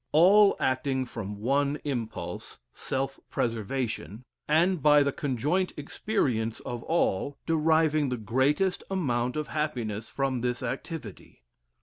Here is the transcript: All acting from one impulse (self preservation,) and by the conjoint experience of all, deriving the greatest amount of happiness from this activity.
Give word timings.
All 0.13 0.55
acting 0.59 1.05
from 1.05 1.37
one 1.37 1.77
impulse 1.83 2.57
(self 2.73 3.19
preservation,) 3.29 4.25
and 4.47 4.81
by 4.81 5.03
the 5.03 5.11
conjoint 5.11 5.73
experience 5.77 6.59
of 6.61 6.81
all, 6.85 7.37
deriving 7.45 8.09
the 8.09 8.17
greatest 8.17 8.83
amount 8.89 9.35
of 9.35 9.49
happiness 9.49 10.09
from 10.09 10.41
this 10.41 10.63
activity. 10.63 11.43